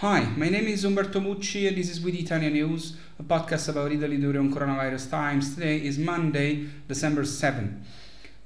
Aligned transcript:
Hi, 0.00 0.24
my 0.34 0.48
name 0.48 0.66
is 0.66 0.84
Umberto 0.86 1.20
Mucci 1.20 1.68
and 1.68 1.76
this 1.76 1.90
is 1.90 2.00
We 2.00 2.12
the 2.12 2.20
Italians 2.20 2.54
News, 2.54 2.96
a 3.18 3.22
podcast 3.22 3.68
about 3.68 3.92
Italy 3.92 4.16
during 4.16 4.50
coronavirus 4.50 5.10
times. 5.10 5.54
Today 5.54 5.76
is 5.76 5.98
Monday, 5.98 6.68
December 6.88 7.26
7. 7.26 7.84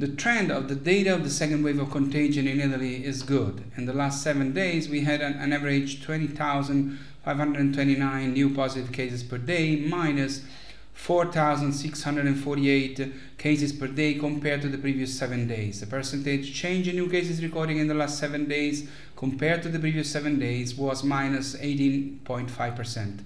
The 0.01 0.09
trend 0.09 0.51
of 0.51 0.67
the 0.67 0.75
data 0.75 1.14
of 1.14 1.22
the 1.22 1.30
second 1.30 1.62
wave 1.62 1.79
of 1.79 1.93
contagion 1.93 2.48
in 2.48 2.61
Italy 2.61 3.04
is 3.04 3.22
good. 3.22 3.62
In 3.77 3.87
the 3.87 3.93
last 3.93 4.21
seven 4.21 4.53
days, 4.53 4.88
we 4.88 5.03
had 5.03 5.21
an, 5.21 5.35
an 5.35 5.53
average 5.53 6.03
20,529 6.03 8.32
new 8.32 8.50
positive 8.52 8.91
cases 8.91 9.23
per 9.23 9.39
day, 9.39 9.77
minus 9.77 10.43
4,648 10.95 13.12
cases 13.36 13.72
per 13.72 13.88
day 13.88 14.14
compared 14.14 14.62
to 14.62 14.68
the 14.68 14.79
previous 14.79 15.18
seven 15.18 15.46
days. 15.46 15.80
The 15.80 15.86
percentage 15.86 16.54
change 16.54 16.88
in 16.88 16.96
new 16.96 17.11
cases 17.11 17.43
recorded 17.43 17.76
in 17.76 17.88
the 17.88 17.94
last 17.94 18.18
seven 18.18 18.48
days 18.48 18.88
compared 19.16 19.62
to 19.64 19.68
the 19.68 19.79
previous 19.79 20.11
seven 20.11 20.38
days 20.38 20.75
was 20.75 21.04
minus 21.04 21.54
18.5%. 21.57 23.21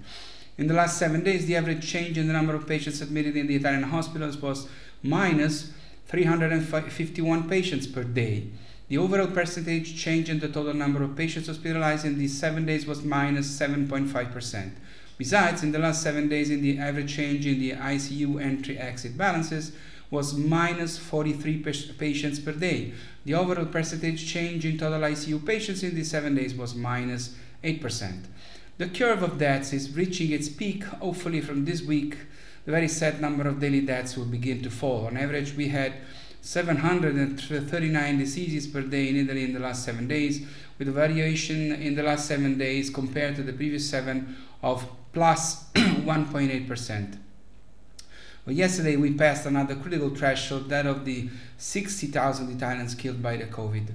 In 0.57 0.67
the 0.67 0.73
last 0.73 0.97
seven 0.97 1.23
days, 1.23 1.45
the 1.45 1.55
average 1.55 1.89
change 1.89 2.17
in 2.17 2.27
the 2.27 2.33
number 2.33 2.53
of 2.53 2.67
patients 2.67 2.99
admitted 2.99 3.37
in 3.37 3.47
the 3.47 3.55
Italian 3.55 3.83
hospitals 3.83 4.35
was 4.37 4.67
minus 5.01 5.71
351 6.07 7.47
patients 7.47 7.87
per 7.87 8.03
day. 8.03 8.49
The 8.89 8.97
overall 8.97 9.27
percentage 9.27 9.95
change 9.95 10.29
in 10.29 10.39
the 10.39 10.49
total 10.49 10.73
number 10.73 11.01
of 11.03 11.15
patients 11.15 11.47
hospitalized 11.47 12.03
in 12.03 12.17
these 12.17 12.37
seven 12.37 12.65
days 12.65 12.85
was 12.87 13.03
minus 13.03 13.47
7.5%. 13.57 14.71
Besides, 15.19 15.63
in 15.63 15.73
the 15.73 15.79
last 15.79 16.01
seven 16.01 16.29
days, 16.29 16.49
in 16.49 16.61
the 16.61 16.79
average 16.79 17.13
change 17.13 17.45
in 17.45 17.59
the 17.59 17.73
ICU 17.73 18.41
entry-exit 18.41 19.17
balances 19.17 19.73
was 20.09 20.33
minus 20.33 20.97
43 20.97 21.57
patients 21.97 22.39
per 22.39 22.53
day. 22.53 22.93
The 23.25 23.33
overall 23.33 23.65
percentage 23.65 24.25
change 24.31 24.63
in 24.63 24.77
total 24.77 25.01
ICU 25.01 25.45
patients 25.45 25.83
in 25.83 25.93
these 25.93 26.09
seven 26.09 26.35
days 26.35 26.55
was 26.55 26.73
minus 26.73 27.35
8%. 27.65 28.27
The 28.77 28.87
curve 28.87 29.21
of 29.21 29.37
deaths 29.37 29.73
is 29.73 29.93
reaching 29.93 30.31
its 30.31 30.47
peak. 30.47 30.85
Hopefully, 30.85 31.41
from 31.41 31.65
this 31.65 31.81
week, 31.81 32.15
the 32.63 32.71
very 32.71 32.87
sad 32.87 33.19
number 33.19 33.45
of 33.45 33.59
daily 33.59 33.81
deaths 33.81 34.15
will 34.15 34.23
begin 34.23 34.63
to 34.63 34.69
fall. 34.69 35.07
On 35.07 35.17
average, 35.17 35.53
we 35.53 35.67
had 35.67 35.95
739 36.39 38.17
diseases 38.17 38.67
per 38.67 38.83
day 38.83 39.09
in 39.09 39.17
Italy 39.17 39.43
in 39.43 39.51
the 39.51 39.59
last 39.59 39.83
seven 39.83 40.07
days, 40.07 40.47
with 40.77 40.87
a 40.87 40.93
variation 40.93 41.73
in 41.73 41.95
the 41.95 42.03
last 42.03 42.25
seven 42.25 42.57
days 42.57 42.89
compared 42.89 43.35
to 43.35 43.43
the 43.43 43.51
previous 43.51 43.89
seven 43.89 44.37
of 44.63 44.89
plus 45.13 45.69
1.8%. 45.73 47.17
Well, 48.45 48.55
yesterday 48.55 48.95
we 48.95 49.13
passed 49.13 49.45
another 49.45 49.75
critical 49.75 50.09
threshold, 50.09 50.69
that 50.69 50.85
of 50.85 51.05
the 51.05 51.29
60,000 51.57 52.55
Italians 52.55 52.95
killed 52.95 53.21
by 53.21 53.37
the 53.37 53.45
COVID. 53.45 53.93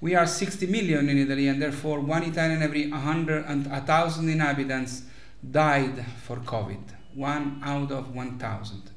We 0.00 0.14
are 0.14 0.26
60 0.26 0.66
million 0.66 1.08
in 1.08 1.18
Italy, 1.18 1.48
and 1.48 1.60
therefore 1.60 2.00
one 2.00 2.22
Italian 2.22 2.62
every 2.62 2.90
100 2.90 3.46
and 3.46 3.66
1,000 3.66 4.28
inhabitants 4.28 5.02
died 5.50 6.04
for 6.22 6.36
COVID. 6.36 6.82
One 7.14 7.60
out 7.64 7.90
of 7.90 8.14
1,000. 8.14 8.90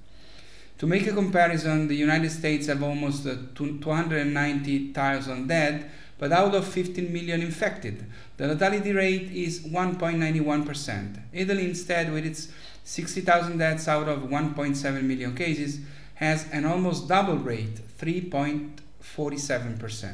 To 0.80 0.88
make 0.88 1.06
a 1.08 1.14
comparison, 1.14 1.88
the 1.90 1.96
United 1.96 2.32
States 2.32 2.68
have 2.68 2.82
almost 2.82 3.28
uh, 3.28 3.36
290,000 3.56 5.48
dead, 5.48 5.92
but 6.18 6.32
out 6.32 6.56
of 6.56 6.66
15 6.66 7.12
million 7.12 7.42
infected. 7.42 8.06
The 8.38 8.46
lethality 8.46 8.96
rate 8.96 9.30
is 9.30 9.60
1.91%. 9.60 11.20
Italy, 11.34 11.66
instead, 11.66 12.14
with 12.14 12.26
its 12.26 12.48
60,000 12.86 13.58
deaths 13.58 13.90
out 13.90 14.08
of 14.08 14.20
1.7 14.20 15.04
million 15.04 15.36
cases, 15.36 15.82
has 16.16 16.50
an 16.52 16.64
almost 16.64 17.10
double 17.10 17.36
rate, 17.36 17.82
3.47%. 18.00 20.14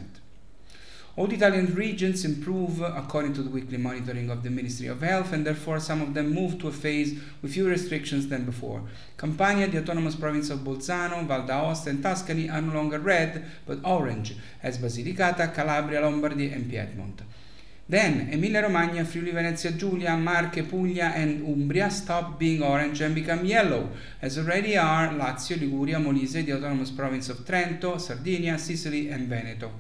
All 1.18 1.32
Italian 1.32 1.74
regions 1.76 2.26
improve 2.26 2.82
according 2.82 3.34
to 3.36 3.42
the 3.42 3.50
weekly 3.50 3.78
monitoring 3.78 4.30
of 4.30 4.44
the 4.44 4.50
Ministry 4.50 4.88
of 4.88 5.02
Health, 5.02 5.32
and 5.32 5.46
therefore 5.46 5.80
some 5.80 6.02
of 6.02 6.14
them 6.14 6.34
move 6.34 6.60
to 6.60 6.68
a 6.68 6.74
phase 6.74 7.18
with 7.42 7.54
fewer 7.54 7.70
restrictions 7.70 8.28
than 8.28 8.44
before. 8.44 8.82
Campania, 9.18 9.70
the 9.70 9.82
autonomous 9.82 10.16
province 10.16 10.50
of 10.50 10.60
Bolzano, 10.60 11.26
Val 11.26 11.46
d'Aosta, 11.48 11.90
and 11.90 12.04
Tuscany 12.04 12.50
are 12.50 12.62
no 12.62 12.74
longer 12.74 13.00
red 13.00 13.46
but 13.66 13.80
orange, 13.86 14.36
as 14.62 14.78
Basilicata, 14.78 15.54
Calabria, 15.54 16.02
Lombardy, 16.02 16.50
and 16.50 16.70
Piedmont. 16.70 17.22
Then 17.88 18.30
Emilia-Romagna, 18.34 19.06
Friuli 19.06 19.32
Venezia 19.32 19.72
Giulia, 19.72 20.18
Marche, 20.18 20.68
Puglia, 20.70 21.14
and 21.16 21.48
Umbria 21.48 21.90
stop 21.92 22.38
being 22.38 22.62
orange 22.62 23.00
and 23.00 23.16
become 23.16 23.46
yellow, 23.46 23.90
as 24.22 24.38
already 24.38 24.76
are 24.76 25.14
Lazio, 25.14 25.58
Liguria, 25.62 25.98
Molise, 25.98 26.44
the 26.46 26.54
autonomous 26.54 26.92
province 26.92 27.30
of 27.30 27.38
Trento, 27.46 28.02
Sardinia, 28.02 28.58
Sicily, 28.60 29.08
and 29.10 29.30
Veneto. 29.30 29.72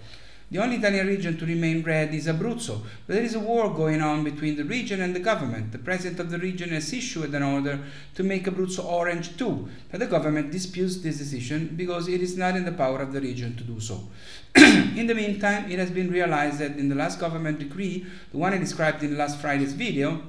The 0.52 0.60
only 0.60 0.76
Italian 0.76 1.08
region 1.08 1.38
to 1.38 1.46
remain 1.46 1.82
red 1.82 2.14
is 2.14 2.28
Abruzzo, 2.28 2.82
but 3.08 3.16
there 3.16 3.24
is 3.24 3.34
a 3.34 3.40
war 3.40 3.74
going 3.74 4.02
on 4.02 4.24
between 4.24 4.56
the 4.56 4.64
region 4.64 5.02
and 5.02 5.16
the 5.16 5.20
government. 5.20 5.72
The 5.72 5.80
president 5.80 6.20
of 6.20 6.30
the 6.30 6.38
region 6.38 6.70
has 6.70 6.94
issued 6.94 7.34
an 7.34 7.42
order 7.42 7.80
to 8.14 8.24
make 8.24 8.46
Abruzzo 8.46 8.86
orange 8.86 9.38
too, 9.38 9.68
but 9.90 10.00
the 10.00 10.06
government 10.06 10.52
disputes 10.52 10.98
this 10.98 11.18
decision 11.18 11.74
because 11.76 12.08
it 12.08 12.22
is 12.22 12.38
not 12.38 12.56
in 12.56 12.64
the 12.64 12.72
power 12.72 13.00
of 13.00 13.12
the 13.12 13.22
region 13.22 13.56
to 13.56 13.64
do 13.64 13.80
so. 13.80 14.08
in 14.56 15.08
the 15.08 15.16
meantime, 15.16 15.70
it 15.72 15.80
has 15.80 15.90
been 15.90 16.12
realized 16.12 16.60
that 16.60 16.78
in 16.78 16.90
the 16.90 16.96
last 16.96 17.20
government 17.20 17.58
decree, 17.58 18.06
the 18.32 18.38
one 18.38 18.54
I 18.54 18.60
described 18.60 19.02
in 19.02 19.18
last 19.18 19.40
Friday's 19.40 19.74
video, 19.74 20.22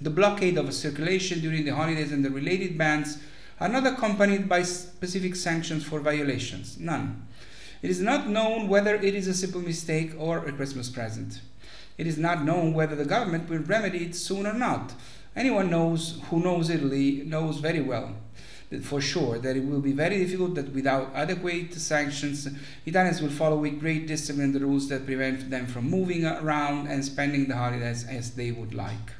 the 0.00 0.10
blockade 0.10 0.58
of 0.58 0.74
circulation 0.74 1.40
during 1.40 1.64
the 1.64 1.74
holidays 1.74 2.10
and 2.10 2.24
the 2.24 2.30
related 2.30 2.76
bans 2.76 3.18
are 3.60 3.68
not 3.68 3.86
accompanied 3.86 4.48
by 4.48 4.62
specific 4.62 5.36
sanctions 5.36 5.84
for 5.84 6.00
violations. 6.00 6.78
None. 6.78 7.26
It 7.82 7.90
is 7.90 8.00
not 8.00 8.28
known 8.28 8.68
whether 8.68 8.94
it 8.94 9.14
is 9.14 9.28
a 9.28 9.34
simple 9.34 9.60
mistake 9.60 10.12
or 10.18 10.46
a 10.46 10.52
Christmas 10.52 10.88
present. 10.88 11.40
It 11.98 12.06
is 12.06 12.18
not 12.18 12.44
known 12.44 12.74
whether 12.74 12.94
the 12.94 13.04
government 13.04 13.48
will 13.48 13.58
remedy 13.58 14.04
it 14.04 14.14
soon 14.14 14.46
or 14.46 14.52
not. 14.52 14.92
Anyone 15.34 15.70
knows 15.70 16.20
who 16.30 16.40
knows 16.40 16.70
Italy 16.70 17.22
knows 17.24 17.58
very 17.58 17.80
well 17.80 18.14
for 18.82 19.00
sure 19.00 19.38
that 19.38 19.56
it 19.56 19.64
will 19.64 19.80
be 19.80 19.92
very 19.92 20.18
difficult 20.18 20.54
that 20.56 20.72
without 20.72 21.10
adequate 21.14 21.72
sanctions 21.74 22.48
Italians 22.84 23.22
will 23.22 23.30
follow 23.30 23.58
with 23.58 23.78
great 23.78 24.06
discipline 24.08 24.52
the 24.52 24.58
rules 24.58 24.88
that 24.88 25.06
prevent 25.06 25.50
them 25.50 25.66
from 25.66 25.88
moving 25.88 26.26
around 26.26 26.88
and 26.88 27.04
spending 27.04 27.46
the 27.46 27.56
holidays 27.56 28.04
as 28.08 28.32
they 28.32 28.50
would 28.50 28.74
like. 28.74 29.12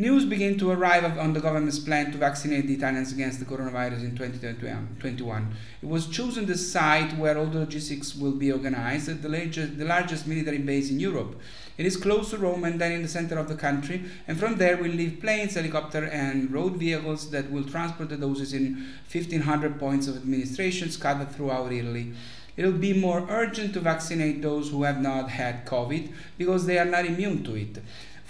News 0.00 0.24
begin 0.24 0.56
to 0.56 0.70
arrive 0.70 1.18
on 1.18 1.34
the 1.34 1.40
government's 1.40 1.78
plan 1.78 2.10
to 2.10 2.16
vaccinate 2.16 2.66
the 2.66 2.72
Italians 2.72 3.12
against 3.12 3.38
the 3.38 3.44
coronavirus 3.44 4.00
in 4.00 4.16
2021. 4.16 5.54
It 5.82 5.86
was 5.86 6.06
chosen 6.06 6.46
the 6.46 6.56
site 6.56 7.14
where 7.18 7.36
all 7.36 7.44
the 7.44 7.58
logistics 7.58 8.16
will 8.16 8.32
be 8.32 8.50
organized 8.50 9.08
the 9.20 9.28
largest, 9.28 9.76
the 9.76 9.84
largest 9.84 10.26
military 10.26 10.56
base 10.56 10.90
in 10.90 11.00
Europe. 11.00 11.38
It 11.76 11.84
is 11.84 11.98
close 11.98 12.30
to 12.30 12.38
Rome 12.38 12.64
and 12.64 12.80
then 12.80 12.92
in 12.92 13.02
the 13.02 13.08
center 13.08 13.38
of 13.38 13.48
the 13.48 13.54
country, 13.54 14.06
and 14.26 14.40
from 14.40 14.56
there 14.56 14.78
will 14.78 14.88
leave 14.88 15.20
planes, 15.20 15.54
helicopter, 15.54 16.06
and 16.06 16.50
road 16.50 16.76
vehicles 16.76 17.30
that 17.32 17.50
will 17.50 17.64
transport 17.64 18.08
the 18.08 18.16
doses 18.16 18.54
in 18.54 18.86
1,500 19.12 19.78
points 19.78 20.08
of 20.08 20.16
administration 20.16 20.90
scattered 20.90 21.30
throughout 21.30 21.74
Italy. 21.74 22.14
It 22.56 22.64
will 22.64 22.72
be 22.72 22.94
more 22.94 23.26
urgent 23.28 23.74
to 23.74 23.80
vaccinate 23.80 24.40
those 24.42 24.70
who 24.70 24.82
have 24.82 25.00
not 25.00 25.30
had 25.30 25.66
COVID 25.66 26.10
because 26.36 26.66
they 26.66 26.78
are 26.78 26.84
not 26.86 27.04
immune 27.04 27.44
to 27.44 27.54
it. 27.54 27.78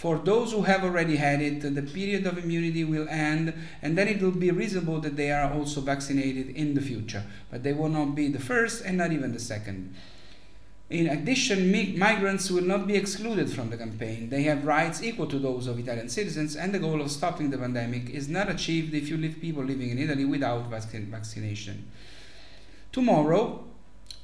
For 0.01 0.17
those 0.17 0.53
who 0.53 0.63
have 0.63 0.83
already 0.83 1.17
had 1.17 1.43
it, 1.43 1.61
the 1.61 1.83
period 1.83 2.27
of 2.27 2.39
immunity 2.39 2.85
will 2.85 3.07
end, 3.11 3.53
and 3.83 3.99
then 3.99 4.09
it 4.09 4.23
will 4.23 4.31
be 4.31 4.51
reasonable 4.51 4.99
that 5.03 5.15
they 5.15 5.31
are 5.31 5.53
also 5.53 5.83
vaccinated 5.83 6.57
in 6.57 6.73
the 6.73 6.81
future. 6.81 7.23
But 7.51 7.65
they 7.65 7.75
will 7.75 7.91
not 7.91 8.15
be 8.15 8.29
the 8.29 8.41
first 8.41 8.83
and 8.83 8.97
not 8.97 9.13
even 9.13 9.35
the 9.35 9.39
second. 9.39 9.95
In 10.89 11.07
addition, 11.07 11.71
migrants 11.99 12.51
will 12.51 12.65
not 12.65 12.87
be 12.87 12.97
excluded 12.97 13.51
from 13.51 13.69
the 13.69 13.77
campaign. 13.77 14.31
They 14.31 14.45
have 14.45 14.65
rights 14.65 15.03
equal 15.03 15.27
to 15.27 15.39
those 15.39 15.67
of 15.67 15.79
Italian 15.79 16.09
citizens, 16.09 16.57
and 16.57 16.73
the 16.73 16.79
goal 16.79 17.03
of 17.03 17.11
stopping 17.11 17.51
the 17.51 17.59
pandemic 17.59 18.09
is 18.09 18.27
not 18.27 18.49
achieved 18.49 18.95
if 18.95 19.11
you 19.11 19.19
leave 19.19 19.39
people 19.39 19.63
living 19.63 19.91
in 19.91 19.99
Italy 19.99 20.25
without 20.25 20.71
vaccination. 20.71 21.91
Tomorrow, 22.91 23.67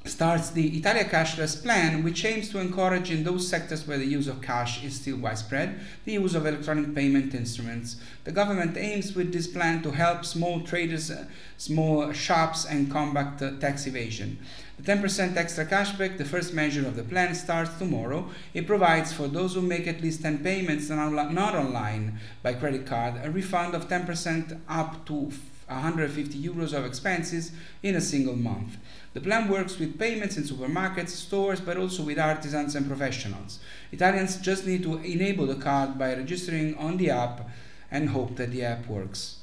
starts 0.09 0.51
the 0.51 0.77
Italia 0.77 1.05
Cashless 1.05 1.61
Plan, 1.61 2.03
which 2.03 2.23
aims 2.25 2.49
to 2.49 2.59
encourage 2.59 3.11
in 3.11 3.23
those 3.23 3.47
sectors 3.47 3.87
where 3.87 3.97
the 3.97 4.05
use 4.05 4.27
of 4.27 4.41
cash 4.41 4.83
is 4.83 4.95
still 4.95 5.17
widespread 5.17 5.79
the 6.05 6.13
use 6.13 6.35
of 6.35 6.45
electronic 6.45 6.93
payment 6.93 7.33
instruments. 7.33 7.97
The 8.23 8.31
government 8.31 8.77
aims 8.77 9.15
with 9.15 9.33
this 9.33 9.47
plan 9.47 9.81
to 9.83 9.91
help 9.91 10.25
small 10.25 10.61
traders, 10.61 11.11
uh, 11.11 11.25
small 11.57 12.11
shops, 12.13 12.65
and 12.65 12.91
combat 12.91 13.41
uh, 13.41 13.51
tax 13.59 13.87
evasion. 13.87 14.39
The 14.77 14.95
10% 14.95 15.35
extra 15.35 15.65
cashback, 15.65 16.17
the 16.17 16.25
first 16.25 16.53
measure 16.53 16.87
of 16.87 16.95
the 16.95 17.03
plan, 17.03 17.33
starts 17.33 17.77
tomorrow. 17.77 18.29
It 18.53 18.67
provides 18.67 19.11
for 19.11 19.27
those 19.27 19.55
who 19.55 19.61
make 19.61 19.87
at 19.87 20.01
least 20.01 20.21
10 20.21 20.43
payments 20.43 20.89
not 20.89 21.55
online 21.55 22.19
by 22.43 22.53
credit 22.53 22.85
card 22.85 23.15
a 23.23 23.31
refund 23.31 23.73
of 23.73 23.87
10% 23.87 24.59
up 24.69 25.05
to 25.07 25.31
150 25.67 26.37
euros 26.37 26.73
of 26.73 26.85
expenses 26.85 27.51
in 27.83 27.95
a 27.95 28.01
single 28.01 28.35
month. 28.35 28.77
The 29.13 29.21
plan 29.21 29.49
works 29.49 29.77
with 29.79 29.99
payments 29.99 30.37
in 30.37 30.43
supermarkets, 30.43 31.09
stores, 31.09 31.59
but 31.59 31.77
also 31.77 32.03
with 32.03 32.19
artisans 32.19 32.75
and 32.75 32.87
professionals. 32.87 33.59
Italians 33.91 34.37
just 34.37 34.65
need 34.65 34.83
to 34.83 34.97
enable 34.97 35.45
the 35.45 35.55
card 35.55 35.97
by 35.97 36.13
registering 36.13 36.75
on 36.75 36.97
the 36.97 37.09
app 37.09 37.49
and 37.91 38.09
hope 38.09 38.35
that 38.35 38.51
the 38.51 38.63
app 38.63 38.87
works. 38.87 39.37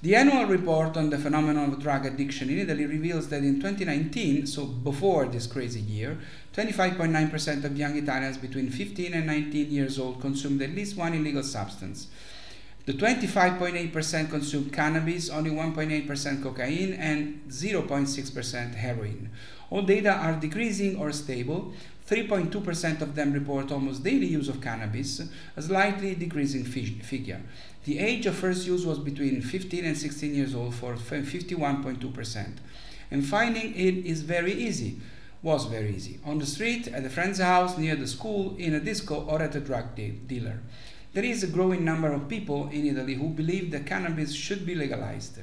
The 0.00 0.14
annual 0.14 0.44
report 0.46 0.96
on 0.96 1.10
the 1.10 1.18
phenomenon 1.18 1.72
of 1.72 1.80
drug 1.80 2.06
addiction 2.06 2.50
in 2.50 2.60
Italy 2.60 2.86
reveals 2.86 3.28
that 3.30 3.42
in 3.42 3.56
2019, 3.56 4.46
so 4.46 4.64
before 4.64 5.26
this 5.26 5.48
crazy 5.48 5.80
year, 5.80 6.18
25.9% 6.54 7.64
of 7.64 7.76
young 7.76 7.96
Italians 7.96 8.36
between 8.36 8.70
15 8.70 9.12
and 9.12 9.26
19 9.26 9.72
years 9.72 9.98
old 9.98 10.20
consumed 10.20 10.62
at 10.62 10.70
least 10.70 10.96
one 10.96 11.14
illegal 11.14 11.42
substance. 11.42 12.06
The 12.88 12.94
25.8% 12.94 14.30
consumed 14.30 14.72
cannabis, 14.72 15.28
only 15.28 15.50
1.8% 15.50 16.42
cocaine, 16.42 16.94
and 16.94 17.42
0.6% 17.46 18.74
heroin. 18.76 19.30
All 19.68 19.82
data 19.82 20.10
are 20.10 20.32
decreasing 20.36 20.96
or 20.96 21.12
stable. 21.12 21.74
3.2% 22.08 23.02
of 23.02 23.14
them 23.14 23.34
report 23.34 23.70
almost 23.70 24.02
daily 24.02 24.28
use 24.28 24.48
of 24.48 24.62
cannabis, 24.62 25.20
a 25.54 25.60
slightly 25.60 26.14
decreasing 26.14 26.64
figure. 26.64 27.42
The 27.84 27.98
age 27.98 28.24
of 28.24 28.36
first 28.36 28.66
use 28.66 28.86
was 28.86 28.98
between 28.98 29.42
15 29.42 29.84
and 29.84 29.94
16 29.94 30.34
years 30.34 30.54
old 30.54 30.74
for 30.74 30.94
51.2%. 30.94 32.46
And 33.10 33.26
finding 33.26 33.74
it 33.74 34.06
is 34.06 34.22
very 34.22 34.54
easy, 34.54 34.98
was 35.42 35.66
very 35.66 35.94
easy. 35.94 36.20
On 36.24 36.38
the 36.38 36.46
street, 36.46 36.88
at 36.88 37.04
a 37.04 37.10
friend's 37.10 37.38
house, 37.38 37.76
near 37.76 37.96
the 37.96 38.06
school, 38.06 38.56
in 38.56 38.72
a 38.72 38.80
disco, 38.80 39.26
or 39.26 39.42
at 39.42 39.54
a 39.54 39.60
drug 39.60 39.94
de- 39.94 40.12
dealer. 40.12 40.60
There 41.18 41.26
is 41.26 41.42
a 41.42 41.48
growing 41.48 41.84
number 41.84 42.12
of 42.12 42.28
people 42.28 42.68
in 42.68 42.86
Italy 42.86 43.14
who 43.14 43.30
believe 43.30 43.72
that 43.72 43.86
cannabis 43.86 44.32
should 44.32 44.64
be 44.64 44.76
legalized, 44.76 45.40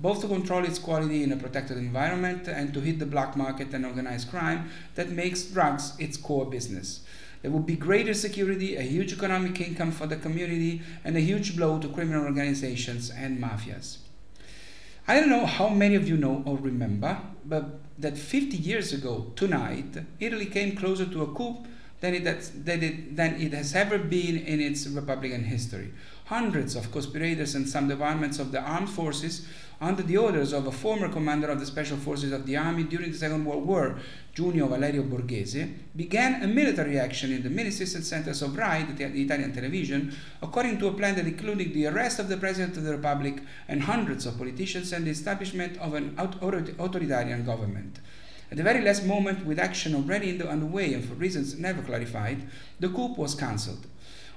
both 0.00 0.22
to 0.22 0.26
control 0.26 0.64
its 0.64 0.78
quality 0.78 1.22
in 1.22 1.32
a 1.32 1.36
protected 1.36 1.76
environment 1.76 2.48
and 2.48 2.72
to 2.72 2.80
hit 2.80 2.98
the 2.98 3.04
black 3.04 3.36
market 3.36 3.74
and 3.74 3.84
organized 3.84 4.30
crime 4.30 4.70
that 4.94 5.10
makes 5.10 5.42
drugs 5.42 5.92
its 5.98 6.16
core 6.16 6.46
business. 6.46 7.00
There 7.42 7.50
would 7.50 7.66
be 7.66 7.76
greater 7.76 8.14
security, 8.14 8.76
a 8.76 8.80
huge 8.80 9.12
economic 9.12 9.60
income 9.60 9.92
for 9.92 10.06
the 10.06 10.16
community, 10.16 10.80
and 11.04 11.14
a 11.14 11.20
huge 11.20 11.56
blow 11.56 11.78
to 11.78 11.88
criminal 11.88 12.24
organizations 12.24 13.10
and 13.10 13.38
mafias. 13.38 13.98
I 15.06 15.20
don't 15.20 15.28
know 15.28 15.44
how 15.44 15.68
many 15.68 15.96
of 15.96 16.08
you 16.08 16.16
know 16.16 16.42
or 16.46 16.56
remember, 16.56 17.18
but 17.44 17.80
that 17.98 18.16
50 18.16 18.56
years 18.56 18.94
ago 18.94 19.30
tonight, 19.36 19.94
Italy 20.20 20.46
came 20.46 20.74
closer 20.74 21.04
to 21.04 21.22
a 21.24 21.34
coup 21.34 21.66
than 22.00 22.14
it, 22.14 22.26
has, 22.26 22.50
than, 22.52 22.82
it, 22.82 23.16
than 23.16 23.40
it 23.40 23.52
has 23.52 23.74
ever 23.74 23.98
been 23.98 24.36
in 24.36 24.60
its 24.60 24.86
Republican 24.86 25.44
history. 25.44 25.92
Hundreds 26.26 26.76
of 26.76 26.92
conspirators 26.92 27.54
and 27.54 27.68
some 27.68 27.88
departments 27.88 28.38
of 28.38 28.52
the 28.52 28.60
armed 28.60 28.90
forces, 28.90 29.46
under 29.80 30.02
the 30.02 30.16
orders 30.16 30.52
of 30.52 30.66
a 30.66 30.72
former 30.72 31.08
commander 31.08 31.48
of 31.48 31.60
the 31.60 31.66
special 31.66 31.96
forces 31.96 32.32
of 32.32 32.44
the 32.46 32.56
army 32.56 32.82
during 32.82 33.12
the 33.12 33.16
Second 33.16 33.44
World 33.44 33.64
War, 33.64 33.96
Junio 34.34 34.66
Valerio 34.66 35.04
Borghese, 35.04 35.72
began 35.94 36.42
a 36.42 36.46
military 36.46 36.98
action 36.98 37.32
in 37.32 37.42
the 37.42 37.50
ministries 37.50 37.94
and 37.94 38.04
centers 38.04 38.42
of 38.42 38.56
RAI, 38.56 38.82
the, 38.82 39.04
the 39.04 39.22
Italian 39.22 39.52
television, 39.52 40.12
according 40.42 40.78
to 40.80 40.88
a 40.88 40.92
plan 40.92 41.14
that 41.14 41.26
included 41.26 41.72
the 41.72 41.86
arrest 41.86 42.18
of 42.18 42.28
the 42.28 42.36
President 42.36 42.76
of 42.76 42.84
the 42.84 42.96
Republic 42.96 43.40
and 43.68 43.82
hundreds 43.82 44.26
of 44.26 44.36
politicians 44.36 44.92
and 44.92 45.06
the 45.06 45.10
establishment 45.10 45.78
of 45.78 45.94
an 45.94 46.14
authoritarian 46.18 47.44
government. 47.44 48.00
At 48.50 48.56
the 48.56 48.62
very 48.62 48.80
last 48.80 49.04
moment, 49.04 49.44
with 49.44 49.58
action 49.58 49.94
already 49.94 50.30
in 50.30 50.38
the 50.38 50.48
underway 50.48 50.94
and 50.94 51.04
for 51.04 51.14
reasons 51.14 51.58
never 51.58 51.82
clarified, 51.82 52.46
the 52.80 52.88
coup 52.88 53.14
was 53.14 53.34
cancelled. 53.34 53.86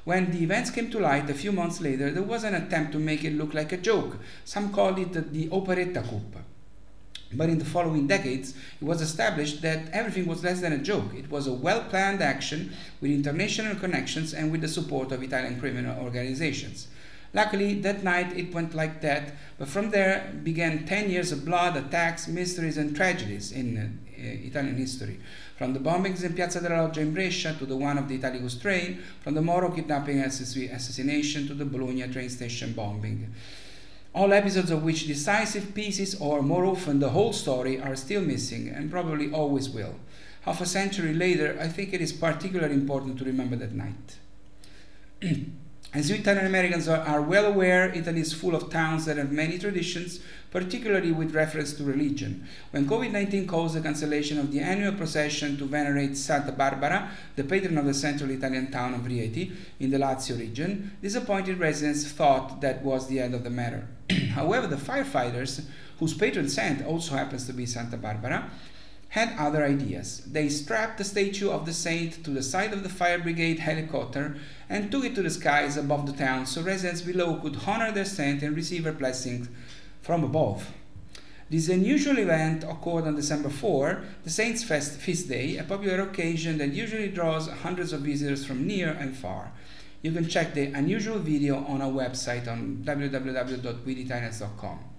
When 0.04 0.32
the 0.32 0.44
events 0.44 0.72
came 0.72 0.90
to 0.92 1.00
light 1.00 1.30
a 1.30 1.34
few 1.34 1.52
months 1.52 1.80
later, 1.80 2.12
there 2.12 2.24
was 2.24 2.44
an 2.44 2.56
attempt 2.56 2.92
to 2.94 3.00
make 3.00 3.24
it 3.24 3.34
look 3.34 3.54
like 3.54 3.72
a 3.72 3.78
joke. 3.78 4.18
Some 4.44 4.74
called 4.74 5.00
it 5.00 5.32
the 5.32 5.50
operetta 5.52 6.02
coup. 6.02 6.22
But 7.34 7.50
in 7.50 7.60
the 7.60 7.66
following 7.66 8.08
decades, 8.08 8.54
it 8.82 8.84
was 8.84 9.02
established 9.02 9.62
that 9.62 9.90
everything 9.94 10.26
was 10.26 10.44
less 10.44 10.60
than 10.60 10.74
a 10.74 10.78
joke. 10.78 11.14
It 11.16 11.30
was 11.30 11.48
a 11.48 11.54
well 11.54 11.84
planned 11.84 12.22
action 12.22 12.74
with 13.00 13.12
international 13.12 13.76
connections 13.76 14.34
and 14.34 14.52
with 14.52 14.62
the 14.62 14.68
support 14.68 15.12
of 15.12 15.24
Italian 15.24 15.60
criminal 15.60 15.98
organizations. 16.04 16.88
Luckily, 17.34 17.76
that 17.82 18.04
night 18.04 18.38
it 18.38 18.54
went 18.54 18.76
like 18.76 19.02
that, 19.02 19.34
but 19.58 19.70
from 19.70 19.92
there 19.92 20.34
began 20.44 20.86
10 20.86 21.10
years 21.10 21.32
of 21.32 21.46
blood, 21.46 21.78
attacks, 21.78 22.28
mysteries, 22.28 22.78
and 22.78 22.96
tragedies 22.96 23.54
in 23.54 23.78
uh, 23.78 23.88
Italian 24.18 24.76
history. 24.76 25.20
From 25.58 25.74
the 25.74 25.80
bombings 25.80 26.24
in 26.24 26.34
Piazza 26.34 26.60
della 26.60 26.84
Loggia 26.84 27.02
in 27.02 27.14
Brescia 27.14 27.56
to 27.58 27.66
the 27.66 27.78
one 27.78 27.98
of 27.98 28.10
the 28.10 28.16
Italicus 28.16 28.60
train, 28.60 29.02
from 29.22 29.36
the 29.36 29.42
Moro 29.42 29.70
kidnapping 29.70 30.20
assassination 30.20 31.48
to 31.48 31.54
the 31.54 31.64
Bologna 31.66 32.08
train 32.10 32.30
station 32.30 32.74
bombing. 32.74 33.34
All 34.14 34.34
episodes 34.34 34.72
of 34.72 34.84
which 34.84 35.08
decisive 35.08 35.74
pieces, 35.74 36.20
or 36.20 36.42
more 36.42 36.66
often 36.66 37.00
the 37.00 37.12
whole 37.12 37.32
story, 37.32 37.80
are 37.80 37.96
still 37.96 38.22
missing 38.22 38.68
and 38.68 38.92
probably 38.92 39.32
always 39.32 39.70
will. 39.70 39.96
Half 40.42 40.60
a 40.60 40.66
century 40.66 41.14
later, 41.14 41.58
I 41.62 41.70
think 41.70 41.94
it 41.94 42.02
is 42.02 42.12
particularly 42.12 42.74
important 42.74 43.20
to 43.20 43.24
remember 43.24 43.56
that 43.56 43.72
night. 43.72 44.18
As 45.94 46.10
you 46.10 46.16
Italian 46.16 46.46
Americans 46.46 46.88
are, 46.88 47.02
are, 47.02 47.22
well 47.22 47.46
aware, 47.46 47.94
Italy 47.94 48.22
is 48.22 48.32
full 48.32 48.56
of 48.56 48.70
towns 48.70 49.04
that 49.06 49.18
have 49.18 49.30
many 49.30 49.60
traditions, 49.60 50.22
particularly 50.50 51.12
with 51.12 51.36
reference 51.36 51.74
to 51.74 51.84
religion. 51.84 52.48
When 52.72 52.88
COVID 52.88 53.12
19 53.12 53.46
caused 53.46 53.76
the 53.76 53.82
cancellation 53.82 54.40
of 54.40 54.54
the 54.54 54.62
annual 54.62 54.94
procession 54.94 55.58
to 55.58 55.66
venerate 55.66 56.16
Santa 56.16 56.54
Barbara, 56.54 57.12
the 57.36 57.44
patron 57.44 57.78
of 57.78 57.84
the 57.84 57.94
central 57.94 58.32
Italian 58.32 58.72
town 58.72 58.94
of 58.94 59.02
Rieti, 59.02 59.52
in 59.82 59.90
the 59.90 59.98
Lazio 59.98 60.40
region, 60.40 60.96
disappointed 61.02 61.58
residents 61.58 62.10
thought 62.10 62.62
that 62.62 62.82
was 62.84 63.10
the 63.10 63.20
end 63.20 63.36
of 63.36 63.44
the 63.44 63.50
matter. 63.50 63.86
However, 64.34 64.68
the 64.68 64.78
firefighters, 64.78 65.66
whose 66.00 66.14
patron 66.14 66.48
saint 66.48 66.86
also 66.86 67.16
happens 67.16 67.46
to 67.48 67.54
be 67.54 67.66
Santa 67.66 67.98
Barbara, 67.98 68.50
had 69.12 69.36
other 69.38 69.64
ideas. 69.66 70.24
They 70.26 70.48
strapped 70.48 70.98
the 70.98 71.04
statue 71.04 71.50
of 71.50 71.66
the 71.66 71.74
saint 71.74 72.24
to 72.24 72.30
the 72.30 72.42
side 72.42 72.72
of 72.72 72.82
the 72.82 72.88
fire 72.88 73.20
brigade 73.20 73.60
helicopter 73.60 74.38
and 74.70 74.90
took 74.90 75.04
it 75.04 75.16
to 75.16 75.22
the 75.22 75.30
skies 75.30 75.76
above 75.76 76.06
the 76.06 76.14
town 76.14 76.46
so 76.46 76.62
residents 76.62 77.02
below 77.02 77.36
could 77.36 77.58
honor 77.68 77.92
their 77.92 78.06
saint 78.06 78.42
and 78.42 78.56
receive 78.56 78.86
her 78.86 78.94
blessings 78.94 79.50
from 80.02 80.24
above. 80.24 80.72
This 81.50 81.68
unusual 81.68 82.20
event 82.20 82.64
occurred 82.64 83.06
on 83.06 83.18
December 83.18 83.50
4, 83.50 84.02
the 84.24 84.30
Saints' 84.30 84.64
Fest, 84.64 84.98
Feast 84.98 85.28
Day, 85.28 85.58
a 85.58 85.66
popular 85.66 86.04
occasion 86.04 86.58
that 86.60 86.72
usually 86.72 87.10
draws 87.10 87.50
hundreds 87.50 87.92
of 87.92 88.04
visitors 88.04 88.46
from 88.46 88.66
near 88.66 88.94
and 88.94 89.14
far. 89.14 89.52
You 90.02 90.14
can 90.14 90.30
check 90.30 90.54
the 90.54 90.68
unusual 90.68 91.20
video 91.20 91.66
on 91.66 91.82
our 91.82 91.92
website 91.92 92.48
on 92.48 92.82
www.wetheitalians.com. 92.86 94.91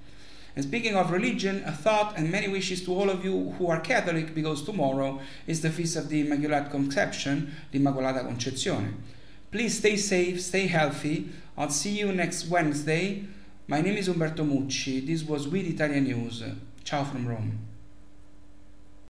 And 0.54 0.64
speaking 0.64 0.94
of 0.96 1.10
religion, 1.10 1.62
a 1.64 1.72
thought 1.72 2.18
and 2.18 2.30
many 2.30 2.48
wishes 2.48 2.84
to 2.84 2.94
all 2.94 3.08
of 3.08 3.24
you 3.24 3.54
who 3.58 3.68
are 3.68 3.80
Catholic 3.80 4.34
because 4.34 4.62
tomorrow 4.62 5.20
is 5.46 5.62
the 5.62 5.70
feast 5.70 5.96
of 5.96 6.08
the 6.08 6.20
Immaculate 6.20 6.70
Conception, 6.70 7.54
the 7.70 7.78
Immacolata 7.78 8.26
Concezione. 8.26 8.92
Please 9.50 9.78
stay 9.78 9.96
safe, 9.96 10.40
stay 10.42 10.66
healthy. 10.66 11.30
I'll 11.56 11.70
see 11.70 11.98
you 11.98 12.12
next 12.12 12.48
Wednesday. 12.48 13.24
My 13.66 13.80
name 13.80 13.96
is 13.96 14.08
Umberto 14.08 14.44
Mucci. 14.44 15.06
This 15.06 15.24
was 15.24 15.48
We 15.48 15.62
the 15.62 15.70
Italians 15.70 16.08
News. 16.08 16.42
Ciao 16.84 17.04
from 17.04 17.26
Rome. 17.26 17.71